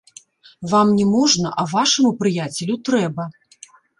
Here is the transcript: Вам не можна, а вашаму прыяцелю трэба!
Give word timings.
Вам 0.71 0.87
не 0.99 1.05
можна, 1.15 1.51
а 1.63 1.67
вашаму 1.75 2.11
прыяцелю 2.23 2.79
трэба! 2.89 3.29